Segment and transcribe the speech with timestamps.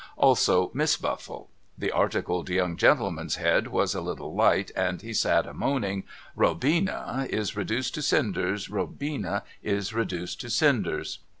[0.17, 1.47] Also iNIiss Buffle.
[1.77, 7.27] The articled young gentleman's head was a little light and he sat a moaning' Robina
[7.29, 11.19] is reduced to cinders, Robina is reduced to cinders